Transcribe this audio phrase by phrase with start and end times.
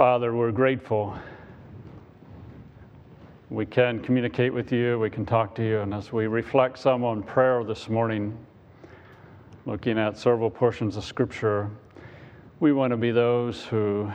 [0.00, 1.14] Father, we're grateful.
[3.50, 7.04] We can communicate with you, we can talk to you, and as we reflect some
[7.04, 8.34] on prayer this morning,
[9.66, 11.68] looking at several portions of Scripture,
[12.60, 14.10] we want to be those who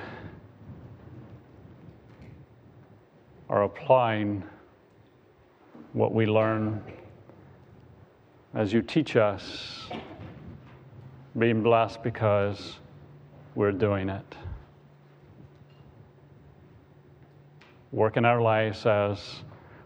[3.47, 4.43] are applying
[5.93, 6.81] what we learn
[8.55, 9.87] as you teach us,
[11.37, 12.77] being blessed because
[13.53, 14.35] we're doing it.
[17.95, 19.35] Work in our lives as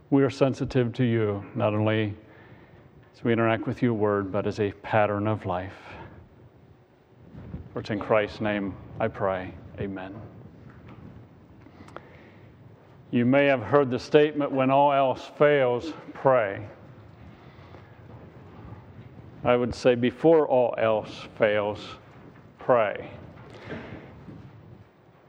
[0.09, 2.16] we are sensitive to you, not only
[3.16, 5.77] as we interact with your word, but as a pattern of life.
[7.72, 9.54] For it's in Christ's name I pray.
[9.80, 10.16] Amen.
[13.12, 16.66] You may have heard the statement when all else fails, pray.
[19.44, 21.80] I would say before all else fails,
[22.57, 23.12] pray.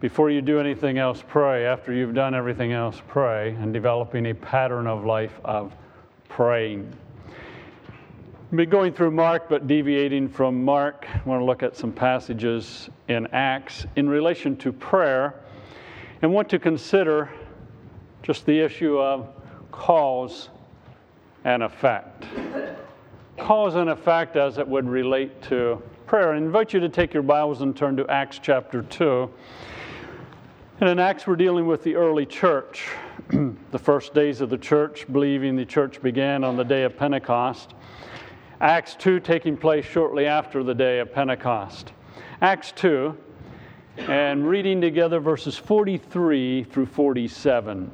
[0.00, 1.66] Before you do anything else, pray.
[1.66, 3.56] After you've done everything else, pray.
[3.60, 5.74] And developing a pattern of life of
[6.28, 6.92] praying.
[8.50, 11.06] We'll be going through Mark, but deviating from Mark.
[11.12, 15.34] I want to look at some passages in Acts in relation to prayer
[16.22, 17.30] and want to consider
[18.22, 19.28] just the issue of
[19.70, 20.48] cause
[21.44, 22.24] and effect
[23.40, 26.34] cause and effect as it would relate to prayer.
[26.34, 29.30] I invite you to take your Bibles and turn to Acts chapter 2.
[30.80, 32.88] And in Acts, we're dealing with the early church,
[33.70, 37.74] the first days of the church, believing the church began on the day of Pentecost.
[38.62, 41.92] Acts 2 taking place shortly after the day of Pentecost.
[42.40, 43.14] Acts 2,
[43.98, 47.90] and reading together verses 43 through 47.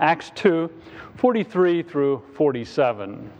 [0.00, 0.70] Acts 2,
[1.16, 3.30] 43 through 47.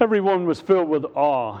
[0.00, 1.60] Everyone was filled with awe,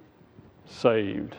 [0.71, 1.35] saved.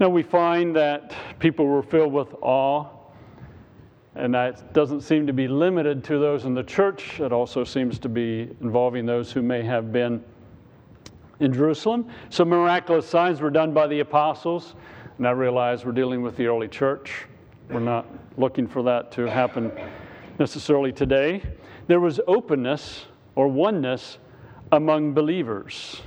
[0.00, 2.86] Now we find that people were filled with awe,
[4.16, 7.20] and that doesn't seem to be limited to those in the church.
[7.20, 10.22] It also seems to be involving those who may have been
[11.40, 12.08] in Jerusalem.
[12.30, 14.74] Some miraculous signs were done by the apostles,
[15.18, 17.26] and I realize we're dealing with the early church.
[17.70, 18.06] We're not
[18.36, 19.72] looking for that to happen
[20.38, 21.42] necessarily today.
[21.86, 24.18] There was openness or oneness
[24.72, 26.02] among believers.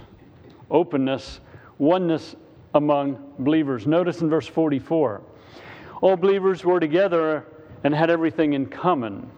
[0.69, 1.39] Openness,
[1.77, 2.35] oneness
[2.73, 3.87] among believers.
[3.87, 5.21] Notice in verse 44
[6.01, 7.45] all believers were together
[7.83, 9.29] and had everything in common.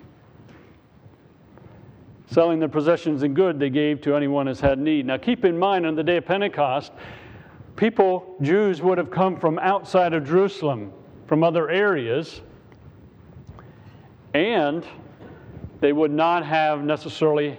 [2.31, 5.05] Selling their possessions and good they gave to anyone as had need.
[5.05, 6.91] Now keep in mind on the day of Pentecost,
[7.75, 10.91] people, Jews, would have come from outside of Jerusalem,
[11.27, 12.41] from other areas,
[14.33, 14.85] and
[15.79, 17.57] they would not have necessarily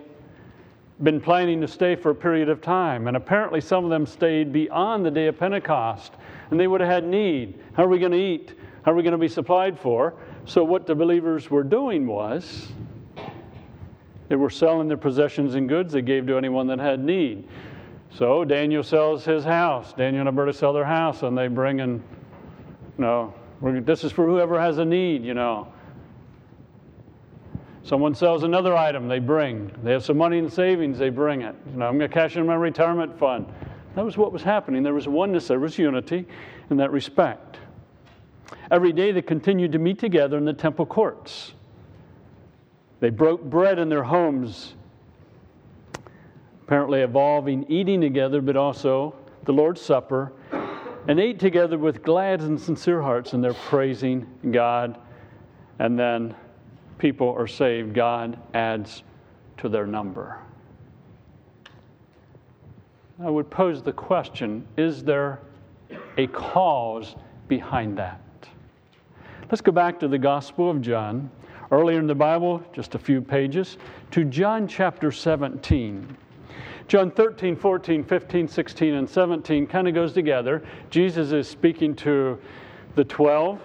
[1.02, 3.06] been planning to stay for a period of time.
[3.06, 6.12] And apparently, some of them stayed beyond the day of Pentecost.
[6.50, 7.58] And they would have had need.
[7.74, 8.54] How are we going to eat?
[8.82, 10.14] How are we going to be supplied for?
[10.44, 12.68] So, what the believers were doing was
[14.28, 17.46] they were selling their possessions and goods they gave to anyone that had need.
[18.12, 19.92] So, Daniel sells his house.
[19.92, 22.02] Daniel and Alberta sell their house, and they bring in, you
[22.98, 25.72] know, this is for whoever has a need, you know.
[27.82, 29.72] Someone sells another item, they bring.
[29.82, 31.54] They have some money in savings, they bring it.
[31.72, 33.46] You know, I'm going to cash in my retirement fund.
[33.94, 34.82] That was what was happening.
[34.82, 36.26] There was oneness, there was unity
[36.70, 37.58] in that respect.
[38.70, 41.54] Every day they continued to meet together in the temple courts.
[43.00, 44.74] They broke bread in their homes,
[46.64, 49.14] apparently evolving eating together, but also
[49.44, 50.32] the Lord's Supper,
[51.08, 54.98] and ate together with glad and sincere hearts, and they're praising God.
[55.78, 56.34] And then
[57.00, 59.02] people are saved, God adds
[59.56, 60.38] to their number.
[63.22, 65.40] I would pose the question is there
[66.16, 67.16] a cause
[67.48, 68.20] behind that?
[69.50, 71.28] Let's go back to the Gospel of John,
[71.72, 73.78] earlier in the Bible, just a few pages,
[74.12, 76.16] to John chapter 17.
[76.86, 80.62] John 13, 14, 15, 16, and 17 kind of goes together.
[80.90, 82.38] Jesus is speaking to
[82.94, 83.60] the 12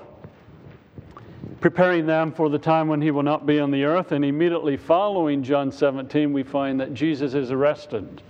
[1.65, 4.11] preparing them for the time when he will not be on the earth.
[4.11, 8.21] And immediately following John 17, we find that Jesus is arrested.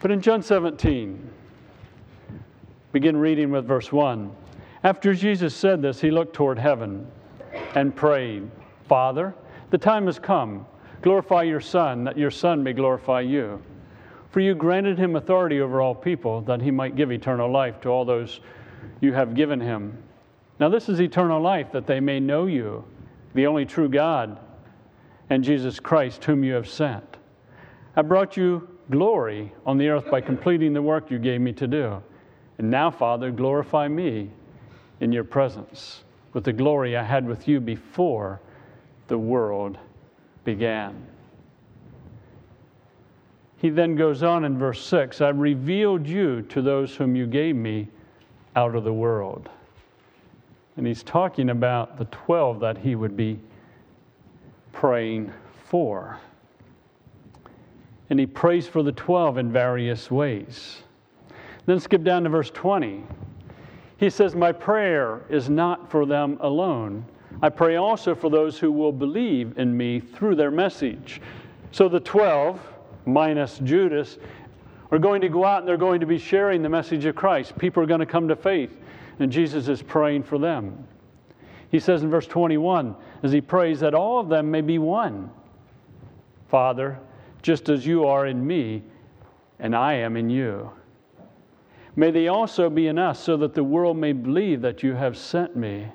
[0.00, 1.30] But in John 17,
[2.92, 4.30] Begin reading with verse 1.
[4.84, 7.08] After Jesus said this, he looked toward heaven
[7.74, 8.48] and prayed,
[8.86, 9.34] Father,
[9.70, 10.64] the time has come.
[11.00, 13.60] Glorify your Son, that your Son may glorify you.
[14.30, 17.88] For you granted him authority over all people, that he might give eternal life to
[17.88, 18.38] all those
[19.00, 19.98] you have given him.
[20.62, 22.84] Now, this is eternal life, that they may know you,
[23.34, 24.38] the only true God,
[25.28, 27.16] and Jesus Christ, whom you have sent.
[27.96, 31.66] I brought you glory on the earth by completing the work you gave me to
[31.66, 32.00] do.
[32.58, 34.30] And now, Father, glorify me
[35.00, 38.40] in your presence with the glory I had with you before
[39.08, 39.78] the world
[40.44, 41.08] began.
[43.56, 47.56] He then goes on in verse 6 I revealed you to those whom you gave
[47.56, 47.88] me
[48.54, 49.50] out of the world.
[50.76, 53.38] And he's talking about the 12 that he would be
[54.72, 55.32] praying
[55.66, 56.18] for.
[58.10, 60.82] And he prays for the 12 in various ways.
[61.66, 63.04] Then skip down to verse 20.
[63.98, 67.04] He says, My prayer is not for them alone.
[67.40, 71.20] I pray also for those who will believe in me through their message.
[71.70, 72.60] So the 12,
[73.06, 74.18] minus Judas,
[74.90, 77.56] are going to go out and they're going to be sharing the message of Christ.
[77.56, 78.76] People are going to come to faith,
[79.18, 80.86] and Jesus is praying for them.
[81.70, 85.30] He says in verse 21 as he prays that all of them may be one.
[86.48, 86.98] Father,
[87.40, 88.82] just as you are in me,
[89.58, 90.70] and I am in you.
[91.94, 95.16] May they also be in us, so that the world may believe that you have
[95.16, 95.86] sent me.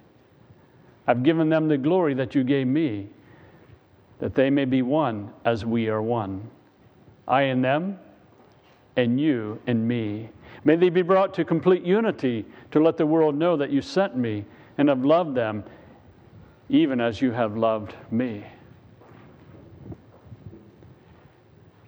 [1.08, 3.08] I've given them the glory that you gave me,
[4.20, 6.50] that they may be one as we are one.
[7.28, 8.00] I in them,
[8.96, 10.30] and you in me.
[10.68, 14.18] May they be brought to complete unity to let the world know that you sent
[14.18, 14.44] me
[14.78, 15.64] and have loved them,
[16.68, 18.44] even as you have loved me.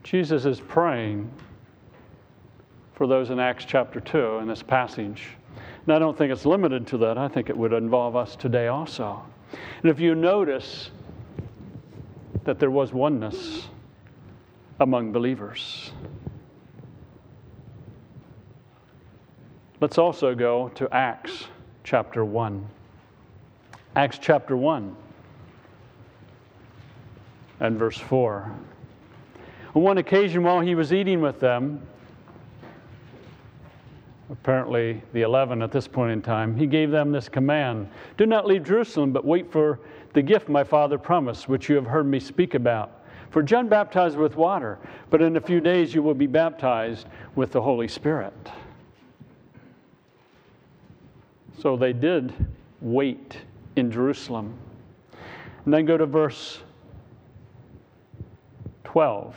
[0.03, 1.29] Jesus is praying
[2.93, 5.27] for those in Acts chapter 2 in this passage.
[5.85, 7.17] And I don't think it's limited to that.
[7.17, 9.21] I think it would involve us today also.
[9.83, 10.91] And if you notice
[12.45, 13.67] that there was oneness
[14.79, 15.91] among believers,
[19.81, 21.45] let's also go to Acts
[21.83, 22.67] chapter 1.
[23.95, 24.95] Acts chapter 1
[27.61, 28.51] and verse 4.
[29.75, 31.81] On one occasion, while he was eating with them,
[34.29, 38.45] apparently the 11 at this point in time, he gave them this command Do not
[38.45, 39.79] leave Jerusalem, but wait for
[40.13, 42.91] the gift my father promised, which you have heard me speak about.
[43.29, 44.79] For John baptized with water,
[45.09, 48.33] but in a few days you will be baptized with the Holy Spirit.
[51.59, 52.33] So they did
[52.81, 53.37] wait
[53.75, 54.57] in Jerusalem.
[55.65, 56.59] And then go to verse
[58.85, 59.35] 12.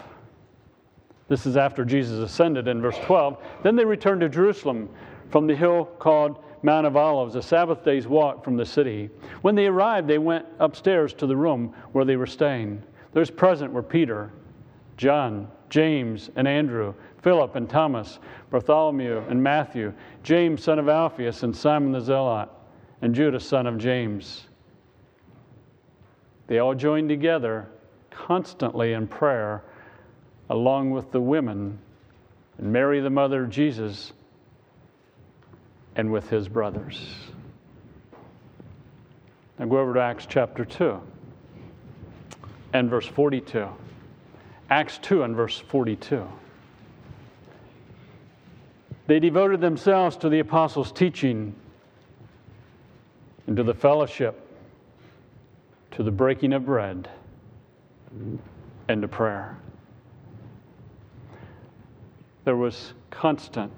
[1.29, 3.39] This is after Jesus ascended in verse 12.
[3.63, 4.89] Then they returned to Jerusalem
[5.31, 9.11] from the hill called Mount of Olives, a Sabbath day's walk from the city.
[9.41, 12.83] When they arrived, they went upstairs to the room where they were staying.
[13.13, 14.31] Those present were Peter,
[14.97, 16.93] John, James, and Andrew,
[17.23, 18.19] Philip and Thomas,
[18.51, 22.51] Bartholomew and Matthew, James, son of Alphaeus, and Simon the Zealot,
[23.01, 24.49] and Judas, son of James.
[26.47, 27.71] They all joined together
[28.11, 29.65] constantly in prayer
[30.51, 31.79] along with the women,
[32.59, 34.13] and Mary, the mother of Jesus,
[35.97, 37.17] and with his brothers.
[39.59, 41.01] Now go over to Acts chapter 2
[42.75, 43.67] and verse 42.
[44.73, 46.27] Acts 2 and verse 42.
[49.07, 51.55] They devoted themselves to the apostles' teaching
[53.47, 54.41] and to the fellowship,
[55.91, 57.11] to the breaking of bread,
[58.89, 59.59] and to prayer
[62.47, 63.73] there was constant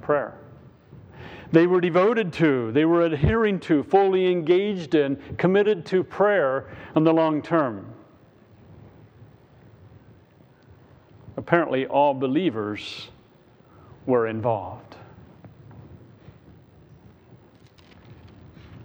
[0.00, 0.38] prayer.
[1.50, 7.02] They were devoted to, they were adhering to, fully engaged in, committed to prayer in
[7.02, 7.93] the long term.
[11.36, 13.08] Apparently, all believers
[14.06, 14.96] were involved.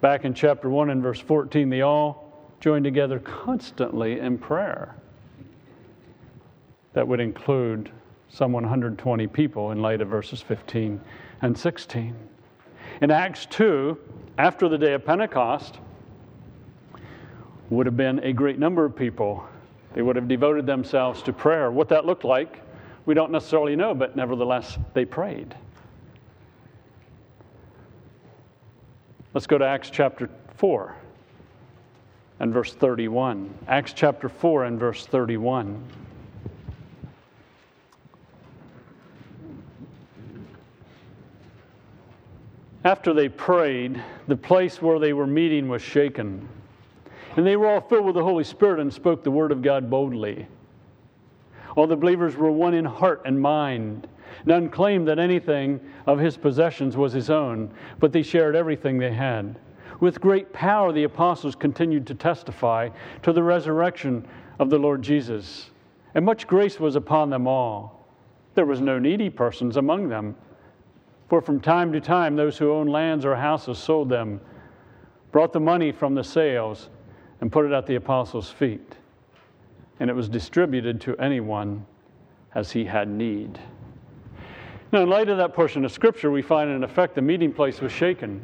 [0.01, 4.95] Back in chapter 1 and verse 14, they all joined together constantly in prayer.
[6.93, 7.91] That would include
[8.29, 11.01] some 120 people in light of verses 15
[11.41, 12.15] and 16.
[13.01, 13.97] In Acts 2,
[14.37, 15.79] after the day of Pentecost,
[17.69, 19.45] would have been a great number of people.
[19.93, 21.71] They would have devoted themselves to prayer.
[21.71, 22.61] What that looked like,
[23.05, 25.55] we don't necessarily know, but nevertheless, they prayed.
[29.33, 30.95] Let's go to Acts chapter 4
[32.39, 33.53] and verse 31.
[33.67, 35.83] Acts chapter 4 and verse 31.
[42.89, 46.47] after they prayed, the place where they were meeting was shaken.
[47.39, 49.89] And they were all filled with the Holy Spirit and spoke the word of God
[49.89, 50.45] boldly.
[51.77, 54.09] All the believers were one in heart and mind.
[54.45, 59.13] None claimed that anything of his possessions was his own, but they shared everything they
[59.13, 59.57] had.
[60.01, 62.89] With great power, the apostles continued to testify
[63.23, 64.27] to the resurrection
[64.59, 65.69] of the Lord Jesus,
[66.15, 68.05] and much grace was upon them all.
[68.55, 70.35] There was no needy persons among them,
[71.29, 74.41] for from time to time those who owned lands or houses sold them,
[75.31, 76.89] brought the money from the sales,
[77.41, 78.95] and put it at the apostles' feet,
[79.99, 81.85] and it was distributed to anyone
[82.55, 83.59] as he had need.
[84.91, 87.79] Now, in light of that portion of Scripture, we find in effect the meeting place
[87.79, 88.41] was shaken.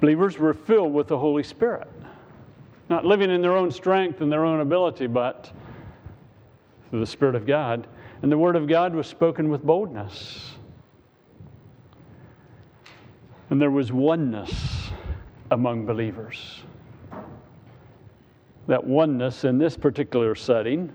[0.00, 1.88] Believers were filled with the Holy Spirit,
[2.90, 5.50] not living in their own strength and their own ability, but
[6.90, 7.86] through the Spirit of God.
[8.20, 10.52] And the Word of God was spoken with boldness.
[13.48, 14.73] And there was oneness
[15.50, 16.62] among believers.
[18.66, 20.92] That oneness in this particular setting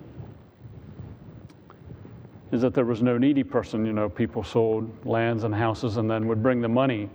[2.52, 3.86] is that there was no needy person.
[3.86, 7.10] You know, people sold lands and houses and then would bring the money.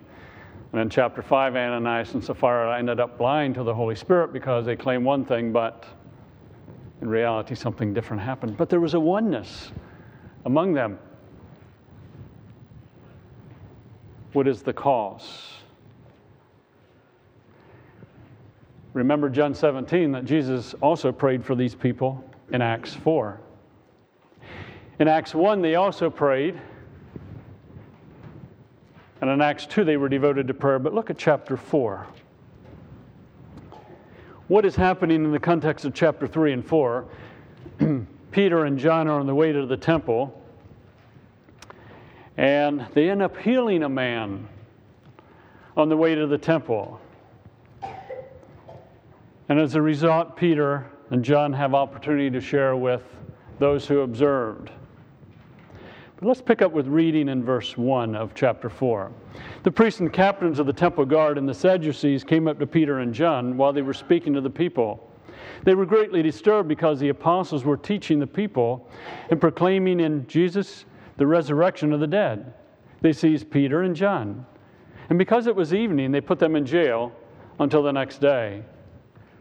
[0.73, 4.65] And in chapter 5, Ananias and Sapphira ended up blind to the Holy Spirit because
[4.67, 5.87] they claimed one thing, but
[7.01, 8.57] in reality, something different happened.
[8.57, 9.73] But there was a oneness
[10.45, 10.99] among them.
[14.33, 15.64] What is the cause?
[18.95, 23.41] Remember John 17 that Jesus also prayed for these people in Acts 4.
[25.01, 26.61] In Acts 1, they also prayed.
[29.21, 30.79] And in Acts 2, they were devoted to prayer.
[30.79, 32.07] But look at chapter 4.
[34.47, 37.05] What is happening in the context of chapter 3 and 4?
[38.31, 40.41] Peter and John are on the way to the temple,
[42.37, 44.49] and they end up healing a man
[45.77, 47.01] on the way to the temple.
[49.49, 53.03] And as a result, Peter and John have opportunity to share with
[53.59, 54.71] those who observed.
[56.17, 59.13] But let's pick up with reading in verse 1 of chapter 4.
[59.65, 63.01] The priests and captains of the temple guard and the Sadducees came up to Peter
[63.01, 65.11] and John while they were speaking to the people.
[65.65, 68.89] They were greatly disturbed because the apostles were teaching the people
[69.31, 70.85] and proclaiming in Jesus
[71.17, 72.55] the resurrection of the dead.
[73.03, 74.47] They seized Peter and John.
[75.11, 77.13] And because it was evening, they put them in jail
[77.59, 78.63] until the next day.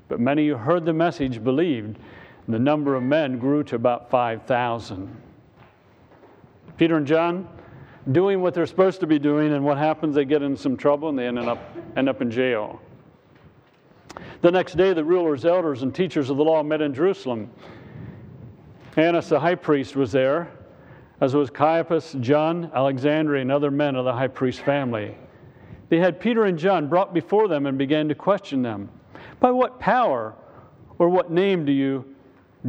[0.08, 1.98] But many who heard the message believed.
[2.46, 5.16] And the number of men grew to about 5,000.
[6.78, 7.48] Peter and John
[8.12, 10.16] doing what they're supposed to be doing, and what happens?
[10.16, 11.60] They get in some trouble and they end up,
[11.96, 12.82] end up in jail.
[14.42, 17.50] The next day, the rulers, elders, and teachers of the law met in Jerusalem.
[18.98, 20.52] Annas, the high priest, was there,
[21.22, 25.18] as was Caiaphas, John, Alexander, and other men of the high priest family.
[25.90, 28.90] They had Peter and John brought before them and began to question them.
[29.44, 30.36] By what power
[31.00, 32.06] or what name do you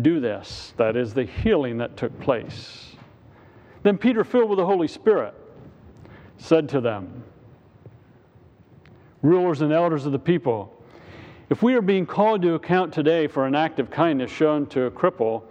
[0.02, 0.75] do this?
[0.76, 2.97] That is the healing that took place.
[3.85, 5.35] Then Peter, filled with the Holy Spirit,
[6.37, 7.23] said to them,
[9.23, 10.76] Rulers and elders of the people,
[11.49, 14.87] if we are being called to account today for an act of kindness shown to
[14.87, 15.45] a cripple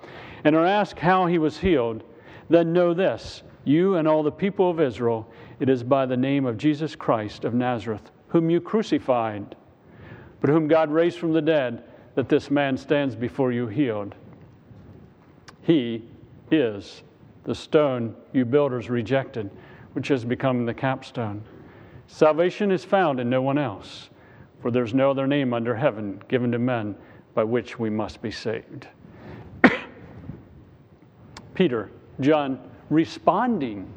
[0.44, 2.04] and are asked how he was healed,
[2.50, 5.26] then know this you and all the people of Israel,
[5.62, 9.56] it is by the name of Jesus Christ of Nazareth, whom you crucified,
[10.44, 11.86] but whom God raised from the dead,
[12.16, 14.14] that this man stands before you healed.
[15.62, 16.04] He
[16.52, 17.02] is
[17.46, 19.50] the stone you builders rejected,
[19.94, 21.46] which has become the capstone.
[22.08, 24.10] Salvation is found in no one else,
[24.62, 26.94] for there's no other name under heaven given to men
[27.34, 28.90] by which we must be saved.
[31.54, 32.60] Peter, John,
[32.90, 33.88] responding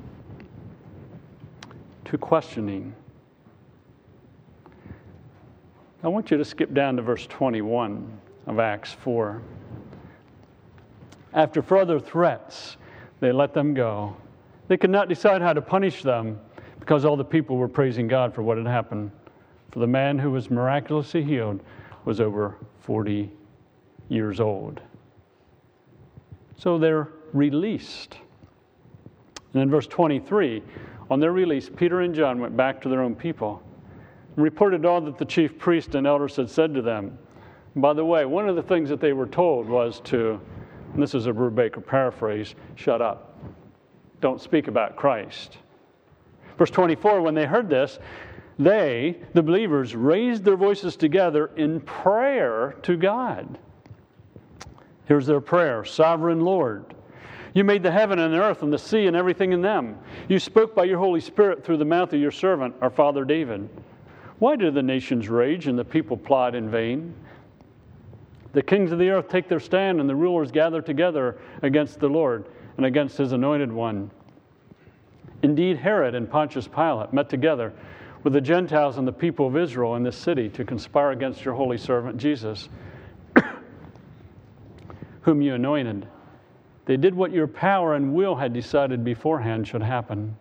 [2.05, 2.95] to questioning.
[6.07, 9.43] I want you to skip down to verse 21 of Acts 4.
[11.35, 12.77] After further threats,
[13.19, 14.17] they let them go.
[14.69, 16.39] They could not decide how to punish them
[16.79, 19.11] because all the people were praising God for what had happened.
[19.73, 21.61] For the man who was miraculously healed
[22.05, 23.29] was over 40
[24.09, 24.81] years old.
[26.57, 28.17] So they're released.
[29.55, 30.63] And in verse 23,
[31.11, 33.61] on their release, Peter and John went back to their own people
[34.37, 37.19] reported all that the chief priest and elders had said to them.
[37.75, 40.41] by the way, one of the things that they were told was to
[40.95, 43.39] this is a Brubaker paraphrase, shut up.
[44.21, 45.59] Don't speak about Christ.
[46.57, 47.99] Verse 24, when they heard this,
[48.59, 53.59] they, the believers, raised their voices together in prayer to God.
[55.05, 56.95] Here's their prayer Sovereign Lord,
[57.53, 59.99] You made the heaven and the earth and the sea and everything in them.
[60.29, 63.69] You spoke by your Holy Spirit through the mouth of your servant, our father David.
[64.39, 67.15] Why do the nations rage and the people plot in vain?
[68.53, 72.09] The kings of the earth take their stand, and the rulers gather together against the
[72.09, 74.11] Lord and against his anointed one.
[75.43, 77.73] Indeed, Herod and Pontius Pilate met together
[78.25, 81.55] with the Gentiles and the people of Israel in this city to conspire against your
[81.55, 82.69] holy servant Jesus,
[85.21, 86.09] whom you anointed.
[86.87, 90.37] They did what your power and will had decided beforehand should happen.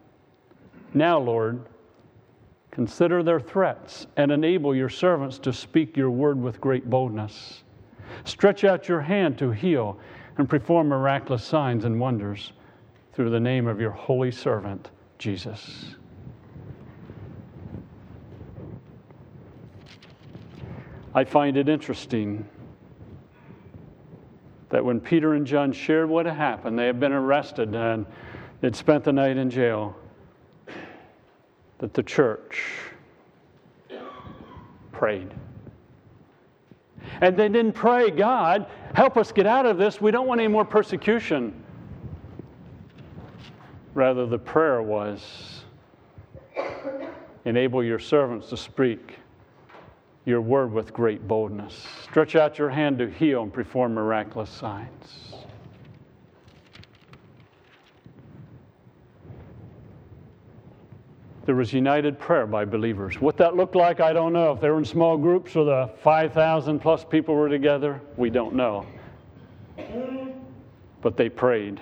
[0.94, 1.66] Now, Lord,
[2.76, 7.64] consider their threats and enable your servants to speak your word with great boldness.
[8.26, 9.98] Stretch out your hand to heal
[10.38, 12.52] and perform miraculous signs and wonders
[13.14, 15.96] through the name of your holy servant, Jesus.
[21.14, 22.46] I find it interesting
[24.68, 28.06] that when Peter and John shared what had happened, they had been arrested and
[28.60, 29.96] they'd spent the night in jail,
[31.80, 32.64] that the church
[34.92, 35.34] prayed.
[37.22, 40.02] And they didn't pray, God, help us get out of this.
[40.02, 41.54] We don't want any more persecution.
[43.94, 45.64] Rather, the prayer was,
[47.46, 49.16] enable your servants to speak
[50.26, 51.86] your word with great boldness.
[52.04, 55.25] Stretch out your hand to heal and perform miraculous signs.
[61.46, 63.22] There was united prayer by believers.
[63.22, 64.52] What that looked like, I don't know.
[64.54, 68.56] If they were in small groups or the 5,000 plus people were together, we don't
[68.56, 68.86] know.
[71.02, 71.80] But they prayed.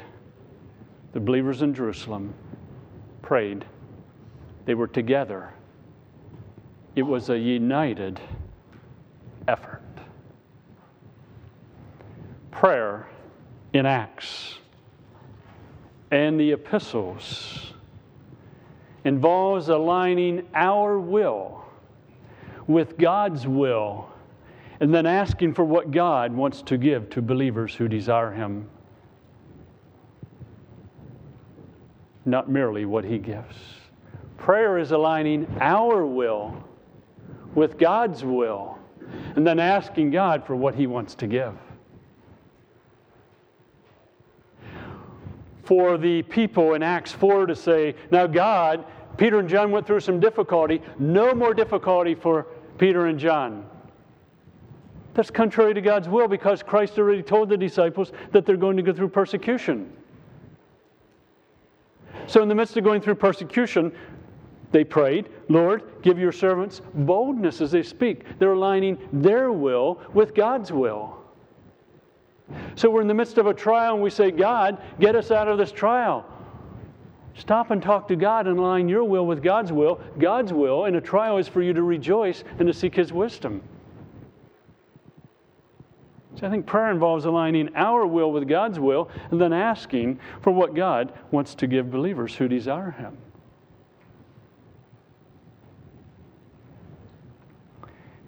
[1.14, 2.34] The believers in Jerusalem
[3.22, 3.64] prayed.
[4.66, 5.54] They were together.
[6.96, 8.20] It was a united
[9.48, 9.82] effort.
[12.52, 13.08] Prayer
[13.72, 14.58] in Acts
[16.12, 17.73] and the epistles
[19.06, 21.64] involves aligning our will
[22.68, 24.10] with God's will
[24.80, 28.70] and then asking for what God wants to give to believers who desire Him,
[32.26, 33.56] not merely what He gives.
[34.38, 36.64] Prayer is aligning our will
[37.56, 38.78] with God's will
[39.36, 41.54] and then asking God for what He wants to give.
[45.64, 48.86] for the people in Acts 4 to say, Now, God,
[49.18, 52.48] Peter and John went through some difficulty, no more difficulty for
[52.78, 53.66] Peter and John.
[55.14, 58.84] That's contrary to God's will because Christ already told the disciples that they're going to
[58.84, 59.92] go through persecution.
[62.26, 63.92] So, in the midst of going through persecution,
[64.72, 68.40] they prayed, Lord, give your servants boldness as they speak.
[68.40, 71.24] They're aligning their will with God's will.
[72.76, 75.48] So we're in the midst of a trial and we say, God, get us out
[75.48, 76.26] of this trial.
[77.36, 80.00] Stop and talk to God and align your will with God's will.
[80.20, 83.62] God's will in a trial is for you to rejoice and to seek His wisdom.
[86.36, 90.52] So I think prayer involves aligning our will with God's will and then asking for
[90.52, 93.18] what God wants to give believers who desire Him.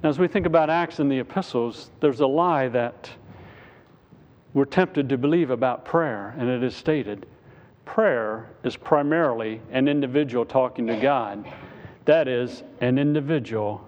[0.03, 3.09] Now, as we think about Acts and the epistles, there's a lie that
[4.53, 7.25] we're tempted to believe about prayer, and it is stated
[7.85, 11.45] prayer is primarily an individual talking to God.
[12.05, 13.87] That is, an individual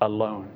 [0.00, 0.48] alone.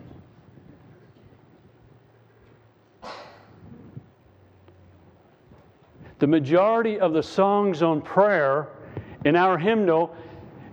[6.19, 8.69] The majority of the songs on prayer
[9.25, 10.15] in our hymnal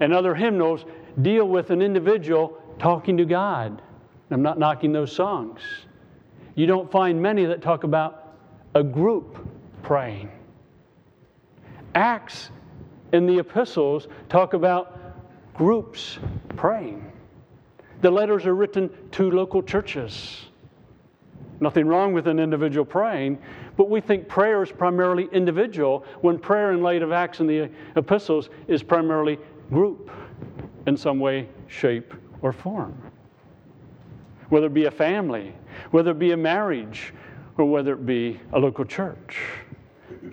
[0.02, 0.84] and other hymnals
[1.22, 3.82] deal with an individual talking to God.
[4.30, 5.62] I'm not knocking those songs.
[6.56, 8.36] You don't find many that talk about
[8.76, 9.48] a group
[9.84, 10.30] praying.
[11.98, 12.52] Acts
[13.12, 15.00] and the epistles talk about
[15.56, 16.20] groups
[16.56, 17.12] praying.
[18.02, 20.46] The letters are written to local churches.
[21.60, 23.40] Nothing wrong with an individual praying,
[23.78, 27.72] but we think prayer is primarily individual when prayer in light of Acts and the
[27.96, 29.40] epistles is primarily
[29.72, 30.12] group
[30.86, 32.96] in some way, shape, or form.
[34.50, 35.56] Whether it be a family,
[35.90, 37.12] whether it be a marriage,
[37.58, 39.42] or whether it be a local church.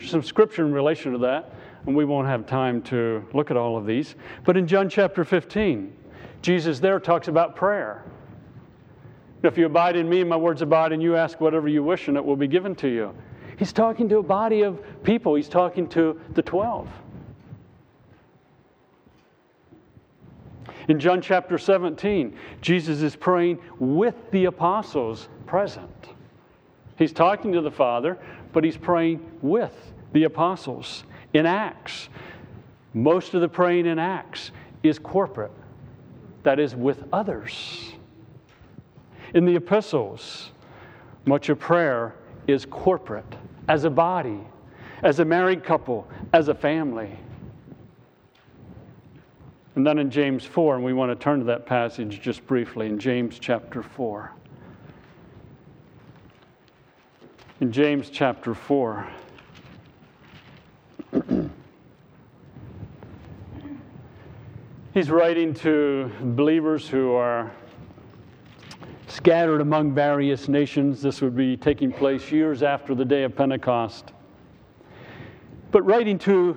[0.04, 1.53] Some scripture in relation to that,
[1.86, 4.14] and we won't have time to look at all of these.
[4.44, 5.92] But in John chapter 15,
[6.42, 8.04] Jesus there talks about prayer.
[9.42, 12.16] If you abide in me, my words abide in you, ask whatever you wish, and
[12.16, 13.14] it will be given to you.
[13.58, 16.88] He's talking to a body of people, he's talking to the 12.
[20.88, 26.08] In John chapter 17, Jesus is praying with the apostles present.
[26.96, 28.18] He's talking to the Father,
[28.52, 31.04] but he's praying with the apostles.
[31.34, 32.08] In Acts,
[32.94, 34.52] most of the praying in Acts
[34.84, 35.50] is corporate,
[36.44, 37.92] that is, with others.
[39.34, 40.52] In the epistles,
[41.24, 42.14] much of prayer
[42.46, 43.34] is corporate,
[43.68, 44.40] as a body,
[45.02, 47.18] as a married couple, as a family.
[49.74, 52.86] And then in James 4, and we want to turn to that passage just briefly
[52.86, 54.30] in James chapter 4.
[57.60, 59.08] In James chapter 4.
[64.94, 67.50] He's writing to believers who are
[69.08, 71.02] scattered among various nations.
[71.02, 74.12] This would be taking place years after the day of Pentecost.
[75.72, 76.56] But writing to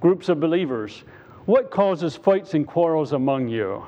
[0.00, 1.04] groups of believers,
[1.44, 3.84] what causes fights and quarrels among you?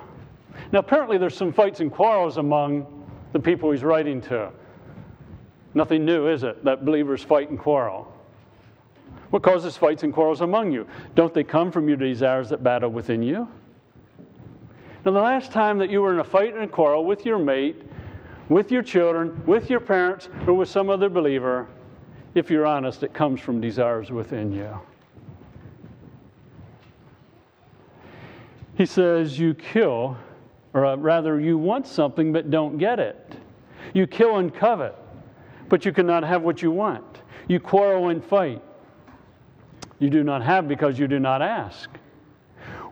[0.70, 2.86] Now, apparently, there's some fights and quarrels among
[3.32, 4.52] the people he's writing to.
[5.74, 8.12] Nothing new, is it, that believers fight and quarrel?
[9.30, 10.86] What causes fights and quarrels among you?
[11.14, 13.48] Don't they come from your desires that battle within you?
[15.04, 17.38] Now, the last time that you were in a fight and a quarrel with your
[17.38, 17.82] mate,
[18.48, 21.66] with your children, with your parents, or with some other believer,
[22.34, 24.78] if you're honest, it comes from desires within you.
[28.76, 30.16] He says, You kill,
[30.72, 33.34] or uh, rather, you want something but don't get it.
[33.92, 34.94] You kill and covet,
[35.68, 37.04] but you cannot have what you want.
[37.48, 38.62] You quarrel and fight.
[39.98, 41.90] You do not have because you do not ask.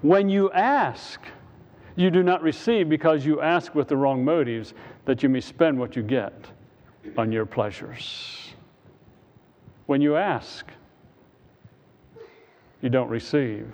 [0.02, 1.20] When you ask,
[1.94, 5.78] you do not receive because you ask with the wrong motives, that you may spend
[5.78, 6.34] what you get
[7.16, 8.50] on your pleasures.
[9.86, 10.66] When you ask,
[12.82, 13.72] you don't receive.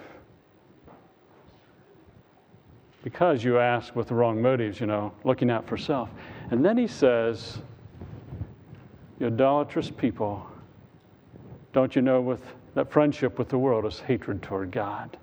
[3.02, 6.08] Because you ask with the wrong motives, you know, looking out for self.
[6.50, 7.58] And then he says,
[9.18, 10.46] You idolatrous people,
[11.72, 12.42] don't you know with
[12.74, 15.16] that friendship with the world is hatred toward God.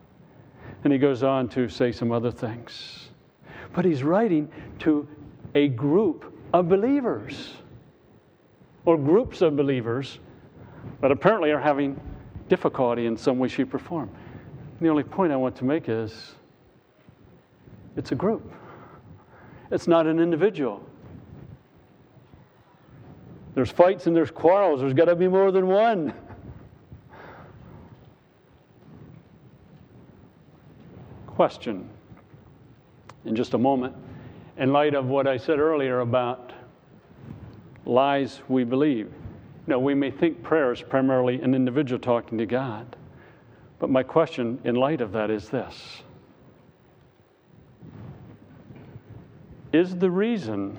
[0.83, 3.09] And he goes on to say some other things.
[3.73, 5.07] But he's writing to
[5.55, 7.53] a group of believers,
[8.85, 10.19] or groups of believers,
[11.01, 11.99] that apparently are having
[12.47, 14.09] difficulty in some way, shape, or form.
[14.81, 16.35] The only point I want to make is
[17.95, 18.51] it's a group,
[19.71, 20.83] it's not an individual.
[23.55, 26.13] There's fights and there's quarrels, there's got to be more than one.
[31.39, 31.89] Question
[33.23, 33.95] in just a moment
[34.58, 36.52] in light of what I said earlier about
[37.86, 39.10] lies we believe.
[39.65, 42.97] Now, we may think prayer is primarily an individual talking to God,
[43.80, 46.02] but my question in light of that is this
[49.71, 50.78] Is the reason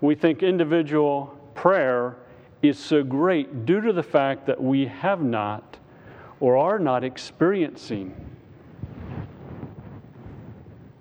[0.00, 2.16] we think individual prayer
[2.60, 5.78] is so great due to the fact that we have not
[6.40, 8.23] or are not experiencing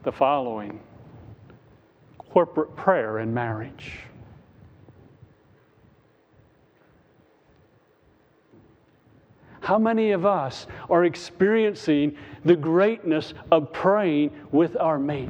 [0.04, 0.80] the following
[2.18, 4.00] corporate prayer in marriage.
[9.62, 15.30] How many of us are experiencing the greatness of praying with our mate?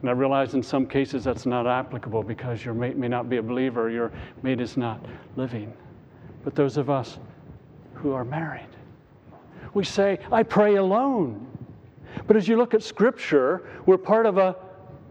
[0.00, 3.36] And I realize in some cases that's not applicable because your mate may not be
[3.36, 4.10] a believer, your
[4.42, 5.04] mate is not
[5.36, 5.72] living.
[6.42, 7.18] But those of us
[7.94, 8.66] who are married,
[9.72, 11.46] we say, I pray alone.
[12.26, 14.56] But as you look at Scripture, we're part of a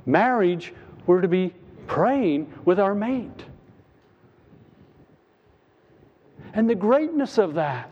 [0.06, 0.74] marriage,
[1.06, 1.54] we're to be
[1.88, 3.46] praying with our mate.
[6.54, 7.92] And the greatness of that.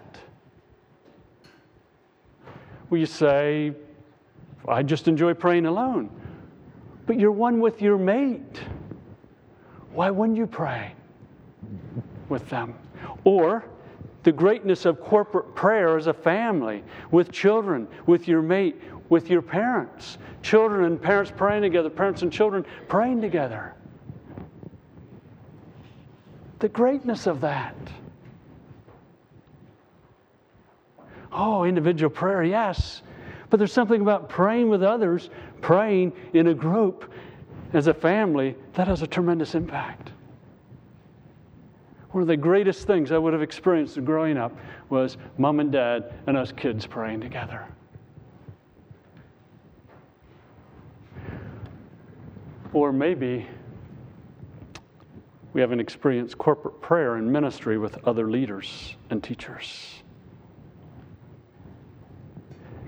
[2.89, 3.73] Well, you say,
[4.67, 6.10] I just enjoy praying alone.
[7.06, 8.62] But you're one with your mate.
[9.91, 10.93] Why wouldn't you pray
[12.30, 12.73] with them?
[13.26, 13.65] Or
[14.23, 19.41] the greatness of corporate prayer as a family, with children, with your mate, with your
[19.41, 20.17] parents.
[20.41, 23.73] Children and parents praying together, parents and children praying together.
[26.59, 27.75] The greatness of that.
[31.31, 33.01] Oh, individual prayer, yes.
[33.49, 35.29] But there's something about praying with others,
[35.62, 37.12] praying in a group
[37.73, 40.12] as a family, that has a tremendous impact.
[42.13, 44.56] One of the greatest things I would have experienced growing up
[44.89, 47.65] was mom and dad and us kids praying together.
[52.71, 53.47] Or maybe
[55.54, 60.04] we haven't experienced corporate prayer and ministry with other leaders and teachers.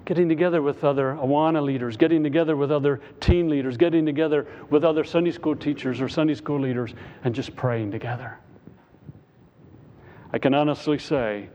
[0.05, 4.83] Getting together with other Awana leaders, getting together with other teen leaders, getting together with
[4.83, 8.37] other Sunday school teachers or Sunday school leaders, and just praying together.
[10.35, 11.47] I can honestly say,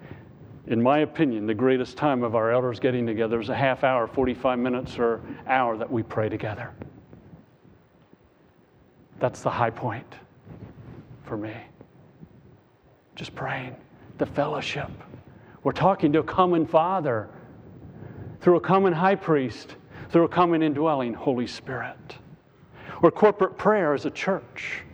[0.67, 4.07] in my opinion, the greatest time of our elders getting together is a half hour,
[4.07, 6.71] 45 minutes, or hour that we pray together.
[9.19, 10.15] That's the high point
[11.25, 11.53] for me.
[13.17, 13.77] Just praying,
[14.17, 14.91] the fellowship.
[15.63, 17.29] We're talking to a common Father
[18.41, 19.77] through a common high priest,
[20.09, 22.17] through a common indwelling Holy Spirit.
[23.03, 24.85] Or corporate prayer as a church.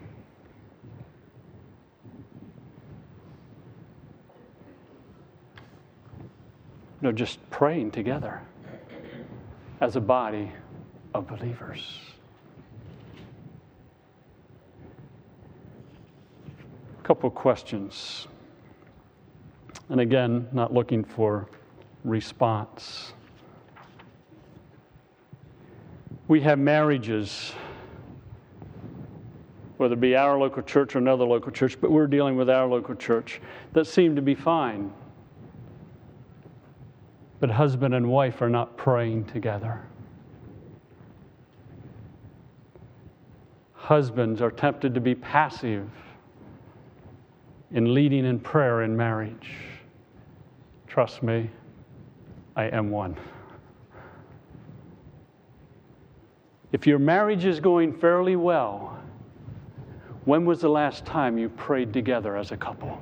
[7.00, 8.40] No, just praying together
[9.80, 10.50] as a body
[11.14, 12.00] of believers.
[16.98, 18.26] A couple of questions.
[19.88, 21.48] And again, not looking for
[22.04, 23.12] response.
[26.28, 27.52] We have marriages,
[29.76, 32.66] whether it be our local church or another local church, but we're dealing with our
[32.66, 33.40] local church,
[33.74, 34.92] that seem to be fine.
[37.38, 39.82] But husband and wife are not praying together.
[43.74, 45.88] Husbands are tempted to be passive
[47.72, 49.50] in leading in prayer in marriage.
[50.86, 51.50] Trust me,
[52.56, 53.16] I am one.
[56.72, 58.98] If your marriage is going fairly well,
[60.24, 63.00] when was the last time you prayed together as a couple?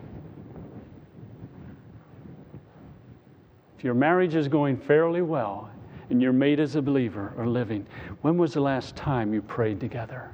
[3.77, 5.71] If your marriage is going fairly well
[6.11, 7.87] and your mate is a believer or living,
[8.23, 10.31] when was the last time you prayed together?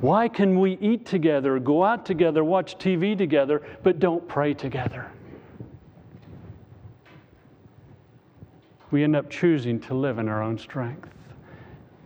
[0.00, 5.10] Why can we eat together, go out together, watch TV together, but don't pray together?
[8.90, 11.08] We end up choosing to live in our own strength.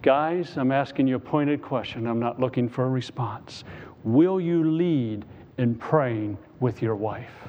[0.02, 2.06] Guys, I'm asking you a pointed question.
[2.06, 3.64] I'm not looking for a response.
[4.04, 5.24] Will you lead
[5.58, 7.48] in praying with your wife?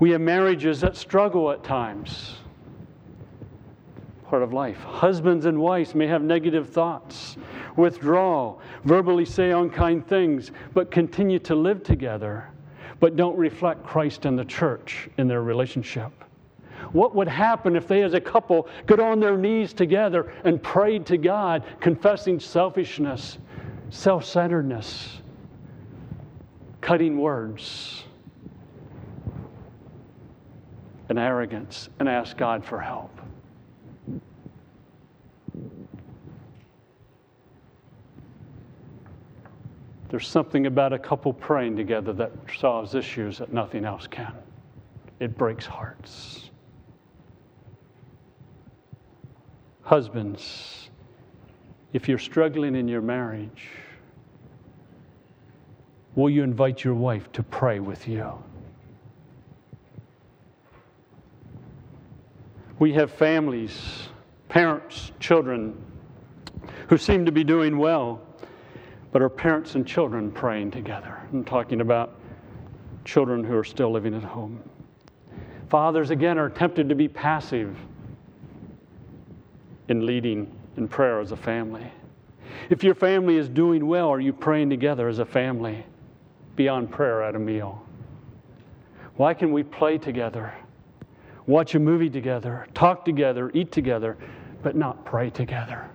[0.00, 2.36] We have marriages that struggle at times.
[4.28, 4.78] Part of life.
[4.78, 7.36] Husbands and wives may have negative thoughts,
[7.76, 12.48] withdraw, verbally say unkind things, but continue to live together,
[13.00, 16.12] but don't reflect Christ and the church in their relationship.
[16.92, 21.06] What would happen if they, as a couple, got on their knees together and prayed
[21.06, 23.38] to God, confessing selfishness,
[23.90, 25.20] self centeredness,
[26.80, 28.04] cutting words,
[31.08, 33.10] and arrogance, and ask God for help?
[40.08, 44.32] There's something about a couple praying together that solves issues that nothing else can.
[45.20, 46.50] It breaks hearts.
[49.82, 50.90] Husbands,
[51.92, 53.68] if you're struggling in your marriage,
[56.14, 58.32] will you invite your wife to pray with you?
[62.78, 64.08] We have families,
[64.48, 65.76] parents, children
[66.88, 68.20] who seem to be doing well,
[69.10, 71.20] but are parents and children praying together?
[71.32, 72.14] I'm talking about
[73.04, 74.62] children who are still living at home.
[75.70, 77.76] Fathers, again, are tempted to be passive
[79.88, 81.90] in leading in prayer as a family.
[82.70, 85.84] If your family is doing well, are you praying together as a family
[86.54, 87.82] beyond prayer at a meal?
[89.16, 90.54] Why can we play together,
[91.48, 94.16] watch a movie together, talk together, eat together,
[94.62, 95.90] but not pray together?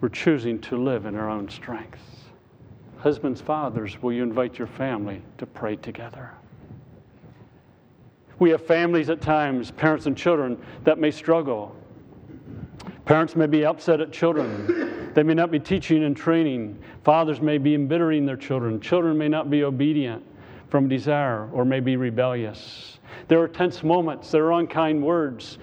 [0.00, 2.00] We're choosing to live in our own strength.
[2.98, 6.32] Husbands, fathers, will you invite your family to pray together?
[8.38, 11.74] We have families at times, parents and children, that may struggle.
[13.04, 15.12] Parents may be upset at children.
[15.14, 16.82] They may not be teaching and training.
[17.04, 18.80] Fathers may be embittering their children.
[18.80, 20.22] Children may not be obedient
[20.68, 22.98] from desire or may be rebellious.
[23.28, 25.58] There are tense moments, there are unkind words,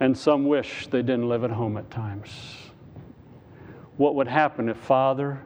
[0.00, 2.30] and some wish they didn't live at home at times.
[3.96, 5.42] What would happen if father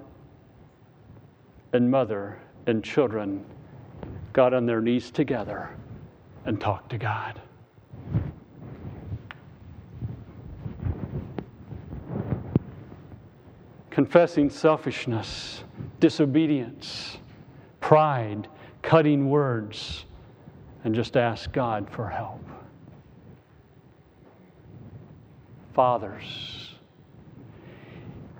[1.73, 3.45] and mother and children
[4.33, 5.71] got on their knees together
[6.45, 7.41] and talked to God.
[13.91, 15.65] Confessing selfishness,
[16.01, 17.19] disobedience,
[17.87, 18.49] pride,
[18.83, 20.07] cutting words,
[20.83, 22.45] and just ask God for help.
[25.73, 26.75] Fathers,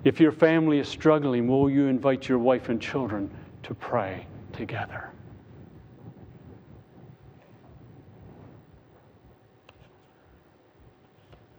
[0.03, 3.31] if your family is struggling, will you invite your wife and children
[3.63, 5.11] to pray together?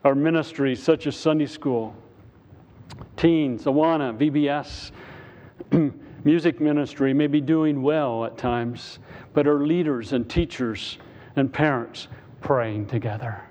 [0.05, 1.95] our ministries such as Sunday School,
[3.17, 4.91] teens, Awana, VBS,
[6.25, 8.99] music ministry may be doing well at times,
[9.33, 10.99] but are leaders and teachers
[11.37, 12.09] and parents
[12.41, 13.43] praying together?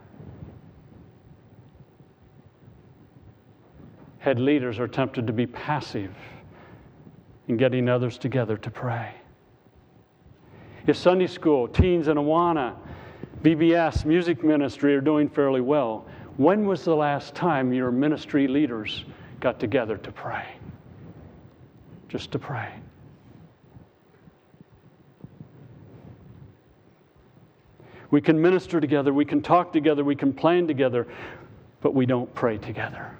[4.19, 6.13] Head leaders are tempted to be passive
[7.47, 9.13] in getting others together to pray.
[10.85, 12.75] If Sunday school, teens and Awana,
[13.41, 19.05] VBS, music ministry are doing fairly well, when was the last time your ministry leaders
[19.39, 20.56] got together to pray?
[22.07, 22.71] Just to pray.
[28.09, 31.07] We can minister together, we can talk together, we can plan together,
[31.81, 33.11] but we don't pray together.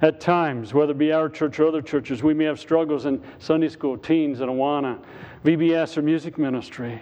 [0.00, 3.22] At times, whether it be our church or other churches, we may have struggles in
[3.38, 5.02] Sunday school, teens, and Awana,
[5.44, 7.00] VBS, or music ministry.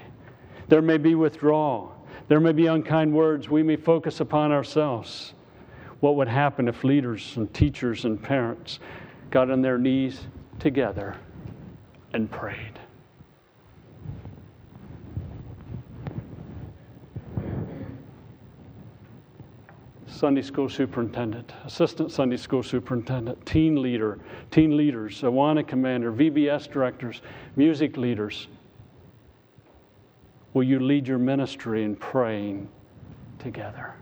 [0.68, 1.94] There may be withdrawal.
[2.28, 3.50] There may be unkind words.
[3.50, 5.34] We may focus upon ourselves.
[6.00, 8.80] What would happen if leaders and teachers and parents
[9.30, 10.20] got on their knees
[10.58, 11.16] together
[12.12, 12.78] and prayed?
[20.06, 24.18] Sunday school superintendent, assistant Sunday school superintendent, teen leader,
[24.50, 27.20] teen leaders, Awana commander, VBS directors,
[27.56, 28.48] music leaders.
[30.54, 32.66] Will you lead your ministry in praying
[33.38, 33.94] together?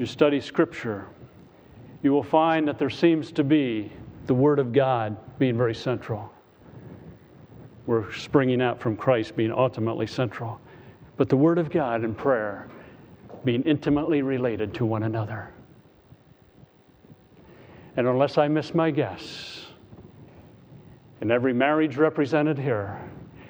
[0.00, 1.06] You study Scripture,
[2.02, 3.92] you will find that there seems to be
[4.24, 6.32] the Word of God being very central.
[7.84, 10.58] We're springing out from Christ being ultimately central.
[11.18, 12.66] But the Word of God and prayer
[13.44, 15.50] being intimately related to one another.
[17.98, 19.66] And unless I miss my guess,
[21.20, 22.98] and every marriage represented here,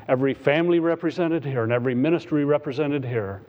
[0.08, 3.40] every family represented here, and every ministry represented here,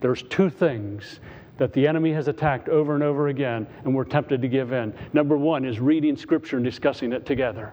[0.00, 1.18] there's two things
[1.58, 4.92] that the enemy has attacked over and over again, and we're tempted to give in.
[5.12, 7.72] Number one is reading Scripture and discussing it together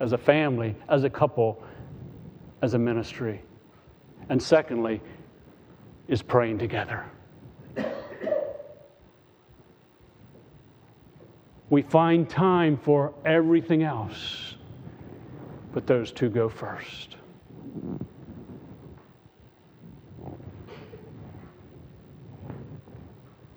[0.00, 1.62] as a family, as a couple,
[2.62, 3.42] as a ministry.
[4.28, 5.00] And secondly,
[6.08, 7.04] is praying together.
[11.70, 14.56] We find time for everything else,
[15.72, 17.16] but those two go first.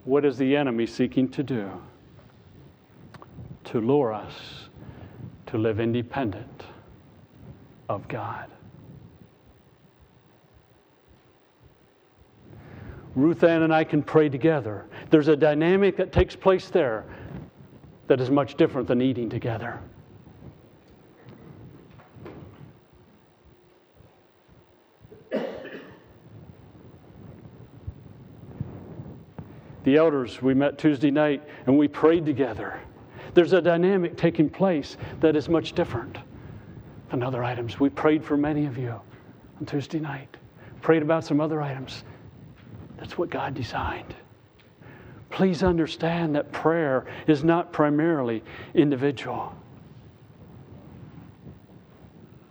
[0.06, 1.70] What is the enemy seeking to do?
[3.66, 4.64] To lure us
[5.54, 6.64] to live independent
[7.88, 8.50] of God.
[13.16, 14.86] Ruth Ann and I can pray together.
[15.12, 17.06] There's a dynamic that takes place there
[18.08, 19.80] that is much different than eating together.
[29.94, 32.80] The elders, we met Tuesday night and we prayed together.
[33.36, 36.18] There's a dynamic taking place that is much different
[37.12, 37.80] than other items.
[37.80, 39.00] We prayed for many of you
[39.60, 40.36] on Tuesday night,
[40.82, 42.04] prayed about some other items.
[42.98, 44.16] That's what God designed.
[45.30, 49.56] Please understand that prayer is not primarily individual.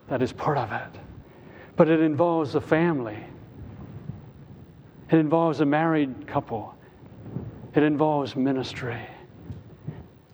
[0.07, 1.01] That is part of it.
[1.75, 3.19] But it involves a family.
[5.11, 6.77] It involves a married couple.
[7.75, 9.01] It involves ministry.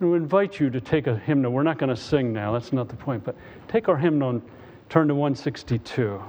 [0.00, 1.52] We invite you to take a hymnal.
[1.52, 3.36] We're not going to sing now, that's not the point, but
[3.68, 4.42] take our hymnal and
[4.88, 6.22] turn to 162.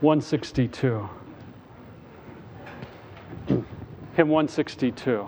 [0.00, 1.08] 162.
[3.46, 5.26] Hymn 162.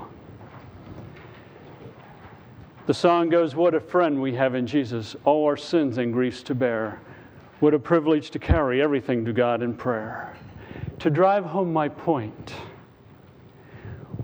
[2.87, 6.42] The song goes, What a friend we have in Jesus, all our sins and griefs
[6.44, 7.00] to bear.
[7.61, 10.37] What a privilege to carry everything to God in prayer.
[11.00, 12.54] To drive home my point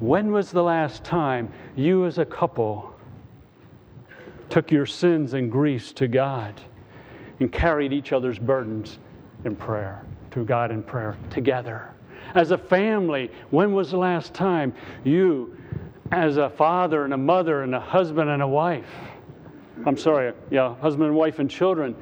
[0.07, 2.95] when was the last time you, as a couple,
[4.51, 6.61] took your sins and griefs to God
[7.41, 8.99] and carried each other's burdens
[9.45, 11.91] in prayer, to God in prayer together?
[12.35, 14.75] As a family, when was the last time
[15.05, 15.57] you,
[16.13, 18.91] as a father and a mother and a husband and a wife,
[19.87, 21.97] I'm sorry, yeah, husband and wife and children,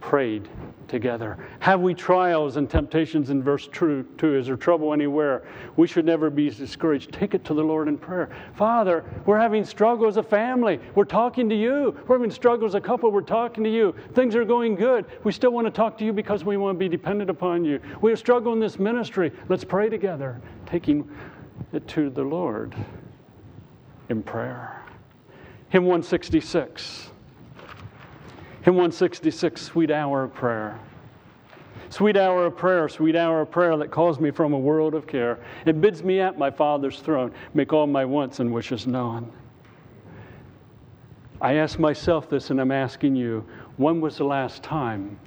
[0.00, 0.48] prayed
[0.90, 1.38] together?
[1.60, 4.06] Have we trials and temptations in verse 2?
[4.22, 5.44] Is there trouble anywhere?
[5.76, 7.12] We should never be discouraged.
[7.12, 8.28] Take it to the Lord in prayer.
[8.54, 10.80] Father, we're having struggle as a family.
[10.94, 11.96] We're talking to you.
[12.06, 13.10] We're having struggle as a couple.
[13.10, 13.94] We're talking to you.
[14.14, 15.06] Things are going good.
[15.24, 17.80] We still want to talk to you because we want to be dependent upon you.
[18.02, 19.32] We have struggled in this ministry.
[19.48, 21.08] Let's pray together, taking
[21.72, 22.74] it to the Lord
[24.08, 24.82] in prayer.
[25.68, 27.10] Hymn 166.
[28.62, 30.78] Hymn 166, Sweet Hour of Prayer.
[31.88, 35.08] Sweet hour of prayer, sweet hour of prayer that calls me from a world of
[35.08, 35.40] care.
[35.66, 39.32] It bids me at my Father's throne, make all my wants and wishes known.
[41.40, 43.44] I ask myself this, and I'm asking you
[43.76, 45.18] when was the last time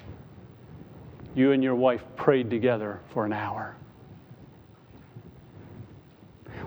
[1.36, 3.76] you and your wife prayed together for an hour?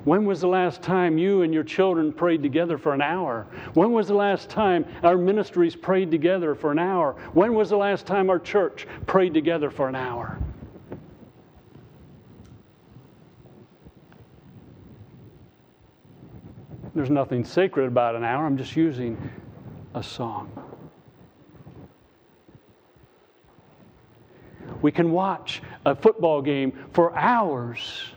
[0.07, 3.45] When was the last time you and your children prayed together for an hour?
[3.75, 7.17] When was the last time our ministries prayed together for an hour?
[7.33, 10.39] When was the last time our church prayed together for an hour?
[16.95, 18.47] There's nothing sacred about an hour.
[18.47, 19.19] I'm just using
[19.93, 20.53] a song.
[24.83, 28.13] We can watch a football game for hours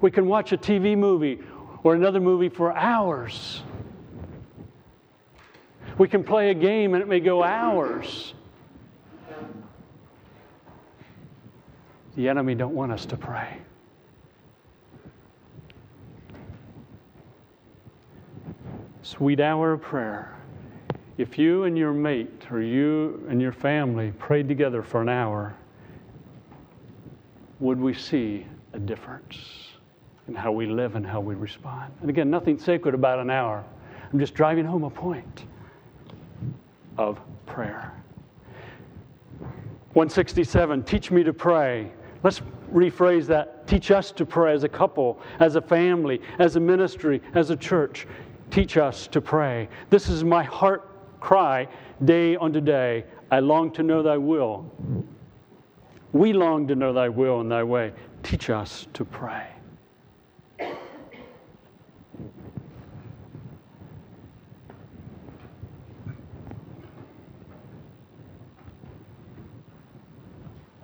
[0.00, 1.40] we can watch a TV movie
[1.82, 3.62] or another movie for hours.
[5.98, 8.34] We can play a game and it may go hours.
[12.16, 13.58] The enemy don't want us to pray.
[19.02, 20.36] Sweet hour of prayer.
[21.16, 25.54] If you and your mate or you and your family prayed together for an hour,
[27.60, 29.75] would we see a difference?
[30.26, 31.92] And how we live and how we respond.
[32.00, 33.64] And again, nothing sacred about an hour.
[34.12, 35.44] I'm just driving home a point
[36.98, 37.92] of prayer.
[39.92, 41.90] 167, teach me to pray.
[42.22, 43.66] Let's rephrase that.
[43.66, 47.56] Teach us to pray as a couple, as a family, as a ministry, as a
[47.56, 48.06] church.
[48.50, 49.68] Teach us to pray.
[49.90, 51.66] This is my heart cry
[52.04, 53.04] day unto day.
[53.30, 54.70] I long to know thy will.
[56.12, 57.92] We long to know thy will and thy way.
[58.22, 59.46] Teach us to pray.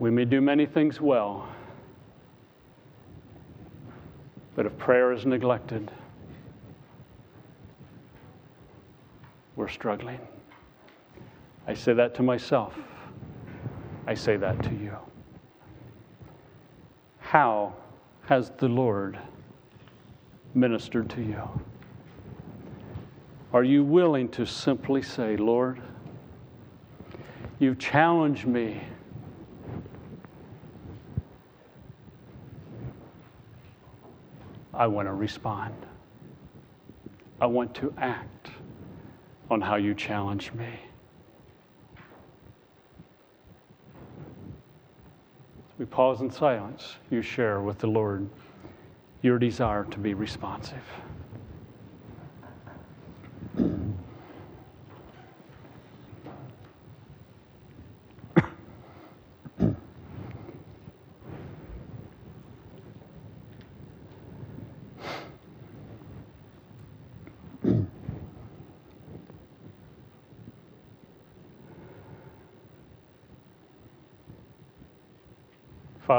[0.03, 1.47] We may do many things well,
[4.57, 5.93] but if prayer is neglected,
[9.55, 10.19] we're struggling.
[11.69, 12.75] I say that to myself.
[14.09, 14.97] I say that to you.
[17.21, 17.73] How
[18.23, 19.17] has the Lord
[20.53, 21.49] ministered to you?
[23.53, 25.81] Are you willing to simply say, Lord,
[27.61, 28.83] you've challenged me
[34.75, 35.75] I want to respond.
[37.41, 38.51] I want to act
[39.51, 40.81] on how you challenge me.
[45.83, 46.95] we pause in silence.
[47.11, 48.29] You share with the Lord
[49.21, 50.85] your desire to be responsive.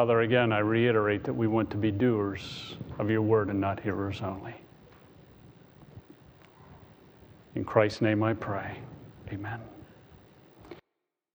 [0.03, 3.79] Father, again, I reiterate that we want to be doers of your word and not
[3.79, 4.53] hearers only.
[7.55, 8.79] In Christ's name I pray.
[9.31, 9.61] Amen.